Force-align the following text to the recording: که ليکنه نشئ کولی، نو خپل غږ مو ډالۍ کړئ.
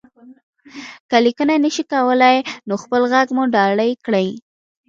که 1.09 1.17
ليکنه 1.25 1.55
نشئ 1.63 1.83
کولی، 1.91 2.37
نو 2.67 2.73
خپل 2.83 3.01
غږ 3.11 3.27
مو 3.35 3.43
ډالۍ 3.53 3.91
کړئ. 4.05 4.27